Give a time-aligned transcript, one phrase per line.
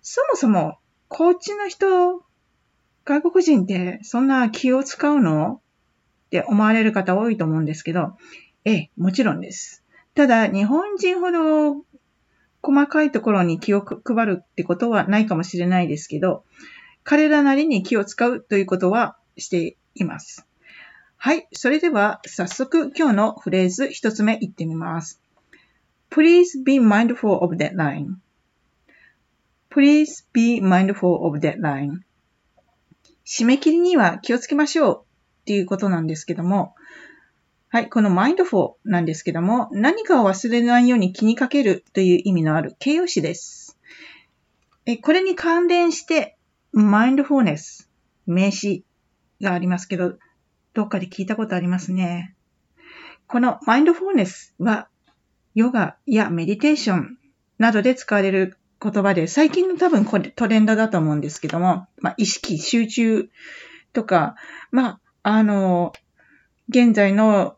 [0.00, 2.22] そもそも、こっちの人、
[3.04, 5.62] 外国人ってそんな気を使うの？
[6.26, 8.16] って思われる方多いと思うんですけど、
[8.64, 9.82] ええ、もちろんです。
[10.14, 11.84] ただ、日本人ほど
[12.60, 16.44] 細かいところに気を配るってことはないかもしれないですけど、
[17.02, 20.46] 彼らなりに気を使うということはしています。
[21.16, 21.48] はい。
[21.52, 25.20] それでは、早速今日のフレーズ一つ目言ってみます。
[26.10, 28.16] Please be mindful of deadline.
[29.70, 32.00] Please be mindful of deadline.
[33.26, 35.02] 締め切りには気をつけましょう
[35.42, 36.74] っていうことなんですけども、
[37.68, 43.78] はい、この mindful なんですけども、何かを忘れないように気にかけるという意味のある形容詞です。
[44.86, 46.38] えこれに関連して、
[46.74, 47.86] mindfulness
[48.26, 48.84] 名詞
[49.42, 50.14] がありますけど、
[50.72, 52.34] どっかで聞いたことありますね。
[53.26, 54.88] この mindfulness は
[55.54, 57.18] ヨガやメディテーション
[57.58, 63.28] などで使われる言葉で、最近の多分これトレンドだと思うんですけども、まあ、意識、集中
[63.92, 64.36] とか、
[64.70, 65.92] まあ、あの、
[66.68, 67.56] 現在の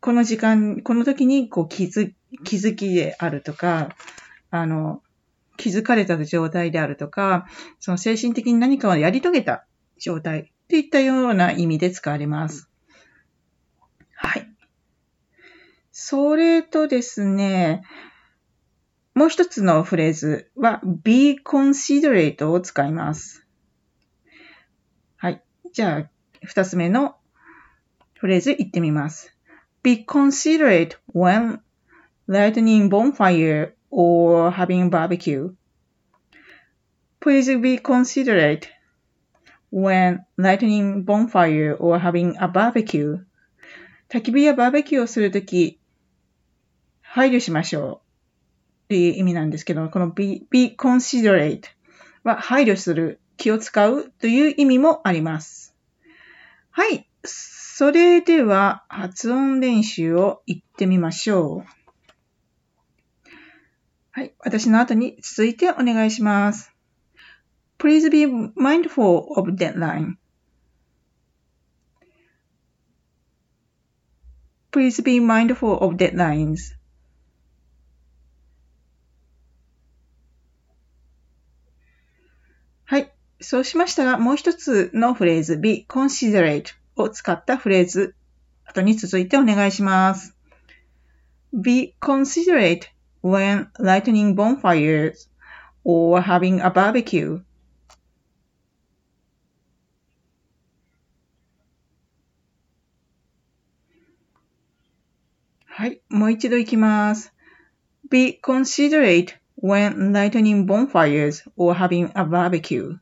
[0.00, 2.12] この時間、この時にこう気づ、
[2.44, 3.90] 気づきであるとか、
[4.50, 5.02] あの、
[5.56, 7.46] 気づかれた状態であるとか、
[7.80, 9.66] その精神的に何かをやり遂げた
[9.98, 12.68] 状態といったような意味で使われます。
[14.14, 14.48] はい。
[15.90, 17.82] それとですね、
[19.18, 23.44] もう一つのフレーズは be considerate を使います。
[25.16, 25.42] はい。
[25.72, 26.10] じゃあ、
[26.44, 27.16] 二つ目の
[28.14, 29.34] フレーズ言ってみます。
[29.82, 31.58] be considerate when
[32.28, 35.50] lightning bonfire or having barbecue.
[37.20, 38.68] Please be considerate
[39.72, 43.18] when lightning bonfire or having a barbecue.
[44.08, 45.80] 焚き火やバーベキューをするとき、
[47.02, 48.07] 配慮しましょう
[48.88, 51.64] っていう意味なんですけど、この be, be considerate
[52.24, 55.74] は配慮する、気を使うという意味もあります。
[56.70, 57.06] はい。
[57.22, 63.30] それでは発音練習を言ってみましょう。
[64.10, 64.34] はい。
[64.40, 66.74] 私の後に続いてお願いします。
[67.78, 70.16] Please be mindful of deadline.
[74.72, 76.77] Please be mindful of deadlines.
[83.40, 88.16] そうしましたら、もう一つのフレーズ、be considerate を使ったフレーズ、
[88.64, 90.34] 後に続いてお願いします。
[91.52, 92.86] be considerate
[93.22, 95.28] when lightning bonfires
[95.84, 97.40] or having a barbecue.
[105.64, 107.32] はい、もう一度いきます。
[108.10, 112.98] be considerate when lightning bonfires or having a barbecue.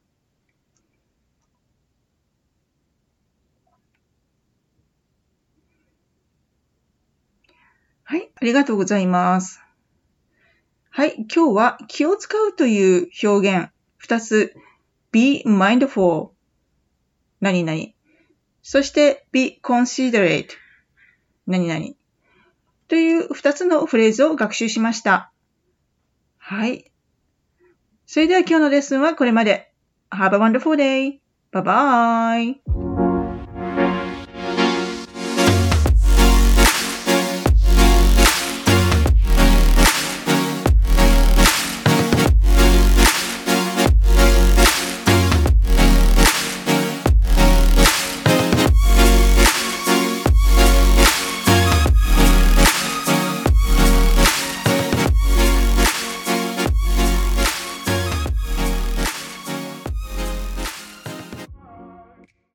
[8.08, 9.60] はい、ありがとうございます。
[10.90, 14.54] はい、今日は気を使うという表現二つ、
[15.10, 16.30] be mindful
[17.40, 17.78] 何々。
[18.62, 20.50] そして be considerate
[21.48, 21.84] 何々。
[22.86, 25.32] という二つのフレーズを学習しました。
[26.38, 26.92] はい。
[28.06, 29.72] それでは今日のレッスンはこれまで。
[30.12, 31.18] Have a wonderful day.
[31.52, 32.85] Bye bye.